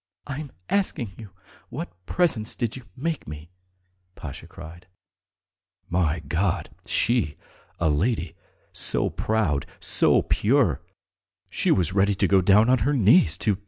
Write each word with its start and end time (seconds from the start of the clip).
.""I 0.26 0.40
am 0.40 0.50
asking 0.68 1.12
you, 1.16 1.30
what 1.68 1.92
presents 2.06 2.56
did 2.56 2.74
you 2.74 2.86
make 2.96 3.28
me?" 3.28 3.50
Pasha 4.16 4.48
cried. 4.48 4.88
"My 5.88 6.18
God! 6.18 6.70
She, 6.86 7.36
a 7.78 7.88
lady, 7.88 8.34
so 8.72 9.08
proud, 9.10 9.64
so 9.78 10.22
pure.... 10.22 10.80
She 11.52 11.70
was 11.70 11.92
ready 11.94 12.16
to 12.16 12.26
go 12.26 12.40
down 12.40 12.68
on 12.68 12.78
her 12.78 12.94
knees 12.94 13.38
to 13.38 13.58